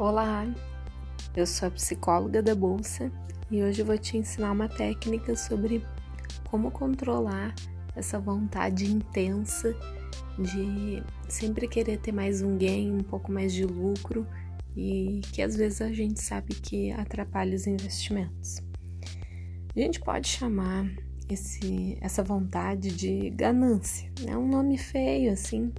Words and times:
Olá, 0.00 0.46
eu 1.34 1.44
sou 1.44 1.66
a 1.66 1.70
psicóloga 1.72 2.40
da 2.40 2.54
Bolsa 2.54 3.10
e 3.50 3.64
hoje 3.64 3.82
vou 3.82 3.98
te 3.98 4.16
ensinar 4.16 4.52
uma 4.52 4.68
técnica 4.68 5.34
sobre 5.34 5.84
como 6.48 6.70
controlar 6.70 7.52
essa 7.96 8.16
vontade 8.16 8.88
intensa 8.88 9.74
de 10.38 11.02
sempre 11.28 11.66
querer 11.66 11.98
ter 11.98 12.12
mais 12.12 12.42
um 12.42 12.56
gain, 12.56 12.92
um 12.92 13.02
pouco 13.02 13.32
mais 13.32 13.52
de 13.52 13.64
lucro 13.64 14.24
e 14.76 15.20
que 15.32 15.42
às 15.42 15.56
vezes 15.56 15.82
a 15.82 15.92
gente 15.92 16.22
sabe 16.22 16.54
que 16.54 16.92
atrapalha 16.92 17.56
os 17.56 17.66
investimentos. 17.66 18.58
A 19.74 19.80
gente 19.80 19.98
pode 19.98 20.28
chamar 20.28 20.88
esse, 21.28 21.98
essa 22.00 22.22
vontade 22.22 22.92
de 22.92 23.30
ganância, 23.30 24.08
é 24.28 24.36
um 24.36 24.46
nome 24.46 24.78
feio 24.78 25.32
assim, 25.32 25.72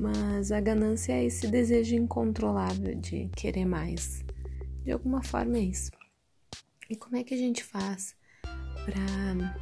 mas 0.00 0.50
a 0.50 0.58
ganância 0.60 1.12
é 1.12 1.24
esse 1.24 1.46
desejo 1.46 1.94
incontrolável 1.94 2.94
de 2.94 3.28
querer 3.36 3.66
mais. 3.66 4.24
De 4.82 4.90
alguma 4.90 5.22
forma 5.22 5.58
é 5.58 5.60
isso. 5.60 5.90
E 6.88 6.96
como 6.96 7.16
é 7.16 7.22
que 7.22 7.34
a 7.34 7.36
gente 7.36 7.62
faz 7.62 8.16
para 8.42 9.52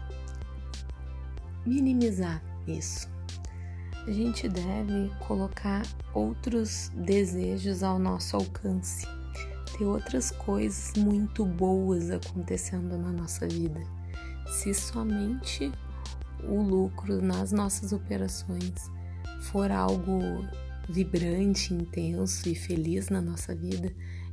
minimizar 1.66 2.40
isso? 2.68 3.10
A 4.06 4.12
gente 4.12 4.48
deve 4.48 5.10
colocar 5.26 5.82
outros 6.14 6.92
desejos 6.94 7.82
ao 7.82 7.98
nosso 7.98 8.36
alcance, 8.36 9.04
ter 9.76 9.84
outras 9.84 10.30
coisas 10.30 10.92
muito 10.96 11.44
boas 11.44 12.12
acontecendo 12.12 12.96
na 12.96 13.10
nossa 13.10 13.46
vida. 13.48 13.80
Se 14.46 14.72
somente 14.72 15.72
o 16.44 16.62
lucro 16.62 17.20
nas 17.20 17.50
nossas 17.50 17.92
operações 17.92 18.88
for 19.40 19.70
algo 19.70 20.46
vibrante, 20.88 21.74
intenso 21.74 22.48
e 22.48 22.54
feliz 22.54 23.08
na 23.08 23.20
nossa 23.20 23.54
vida, 23.54 23.92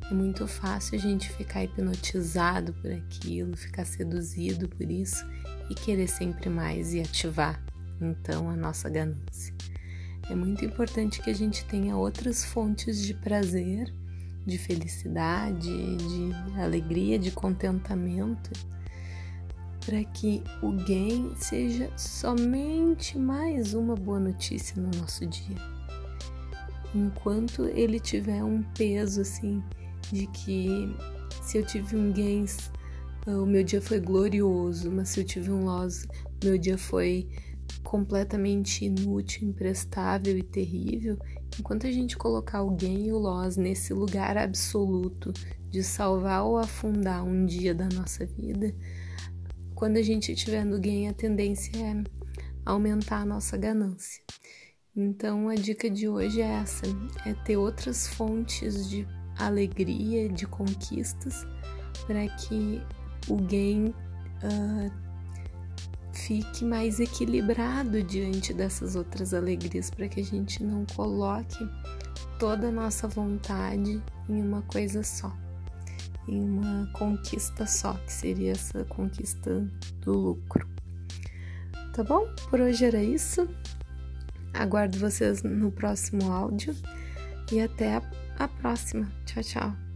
é 0.10 0.14
muito 0.14 0.48
fácil 0.48 0.98
a 0.98 1.02
gente 1.02 1.30
ficar 1.30 1.64
hipnotizado 1.64 2.74
por 2.74 2.92
aquilo, 2.92 3.58
ficar 3.58 3.86
seduzido 3.86 4.70
por 4.70 4.90
isso 4.90 5.26
e 5.70 5.76
querer 5.76 6.08
sempre 6.08 6.50
mais 6.50 6.94
e 6.94 7.02
ativar 7.02 7.62
então 8.00 8.50
a 8.50 8.56
nossa 8.56 8.90
ganância. 8.90 9.54
É 10.30 10.36
muito 10.36 10.66
importante 10.66 11.22
que 11.22 11.30
a 11.30 11.36
gente 11.36 11.66
tenha 11.66 11.96
outras 11.96 12.44
fontes 12.44 13.02
de 13.02 13.14
prazer, 13.14 13.94
de 14.46 14.58
felicidade, 14.58 15.70
de 15.70 16.60
alegria, 16.60 17.18
de 17.18 17.32
contentamento 17.32 18.52
para 19.86 20.04
que 20.04 20.42
o 20.64 20.72
gain 20.72 21.32
seja 21.36 21.92
somente 21.96 23.20
mais 23.20 23.76
uma 23.76 23.96
boa 23.96 24.20
notícia 24.20 24.82
no 24.82 24.90
nosso 25.00 25.26
dia. 25.28 25.58
Enquanto 26.94 27.66
ele 27.66 28.00
tiver 28.00 28.44
um 28.44 28.64
peso 28.76 29.22
assim 29.22 29.64
de 30.12 30.26
que 30.28 30.92
se 31.44 31.60
eu 31.60 31.66
tive 31.66 31.96
um 31.96 32.12
gain, 32.12 32.46
o 33.28 33.46
meu 33.46 33.64
dia 33.64 33.82
foi 33.82 34.00
glorioso, 34.00 34.92
mas 34.92 35.10
se 35.10 35.20
eu 35.20 35.24
tive 35.24 35.52
um 35.52 35.66
loss, 35.66 36.08
meu 36.44 36.58
dia 36.58 36.78
foi 36.78 37.28
completamente 37.84 38.86
inútil, 38.86 39.48
imprestável 39.48 40.36
e 40.36 40.42
terrível. 40.42 41.18
Enquanto 41.60 41.86
a 41.86 41.92
gente 41.92 42.18
colocar 42.18 42.64
o 42.64 42.72
gain 42.72 43.08
e 43.08 43.12
o 43.12 43.20
loss 43.20 43.56
nesse 43.56 43.94
lugar 43.94 44.36
absoluto 44.36 45.32
de 45.70 45.84
salvar 45.84 46.44
ou 46.44 46.58
afundar 46.58 47.24
um 47.24 47.46
dia 47.46 47.76
da 47.76 47.88
nossa 47.90 48.26
vida, 48.26 48.74
quando 49.76 49.98
a 49.98 50.02
gente 50.02 50.32
estiver 50.32 50.66
no 50.66 50.80
gain, 50.80 51.10
a 51.10 51.14
tendência 51.14 51.72
é 51.78 52.04
aumentar 52.66 53.18
a 53.18 53.26
nossa 53.26 53.58
ganância. 53.58 54.24
Então, 54.96 55.50
a 55.50 55.56
dica 55.56 55.90
de 55.90 56.08
hoje 56.08 56.42
é 56.42 56.46
essa: 56.46 56.86
é 57.26 57.34
ter 57.34 57.58
outras 57.58 58.08
fontes 58.08 58.90
de 58.90 59.06
alegria, 59.38 60.30
de 60.30 60.48
conquistas, 60.48 61.46
para 62.08 62.28
que 62.38 62.82
o 63.28 63.36
gain 63.36 63.88
uh, 63.90 64.92
fique 66.14 66.64
mais 66.64 67.02
equilibrado 67.02 68.02
diante 68.02 68.54
dessas 68.54 68.96
outras 68.96 69.34
alegrias, 69.34 69.90
para 69.90 70.08
que 70.08 70.22
a 70.22 70.24
gente 70.24 70.64
não 70.64 70.86
coloque 70.96 71.60
toda 72.40 72.70
a 72.70 72.72
nossa 72.72 73.10
vontade 73.10 74.02
em 74.30 74.42
uma 74.42 74.62
coisa 74.62 75.04
só 75.04 75.45
em 76.28 76.42
uma 76.42 76.88
conquista 76.94 77.66
só, 77.66 77.94
que 77.94 78.12
seria 78.12 78.52
essa 78.52 78.84
conquista 78.86 79.68
do 80.02 80.14
lucro. 80.14 80.68
Tá 81.94 82.04
bom? 82.04 82.28
Por 82.50 82.60
hoje 82.60 82.86
era 82.86 83.02
isso. 83.02 83.48
Aguardo 84.54 84.98
vocês 84.98 85.44
no 85.44 85.72
próximo 85.72 86.32
áudio 86.32 86.76
e 87.52 87.62
até 87.62 88.02
a, 88.38 88.48
próxima. 88.48 89.12
Tchau, 89.26 89.44
tchau. 89.44 89.95